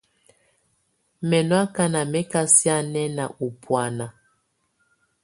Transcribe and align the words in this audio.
Mɛ̀ 1.29 1.41
nɔ̀ 1.49 1.59
akana 1.65 2.01
mɛ̀ 2.11 2.23
ka 2.31 2.41
sianɛna 2.55 3.25
ɔ̀ 3.45 3.49
bɔ̀ána. 3.61 4.05